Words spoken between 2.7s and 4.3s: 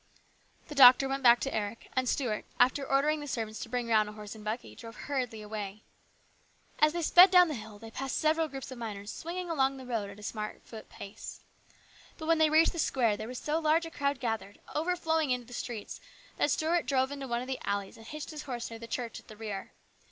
ordering the servants to bring round a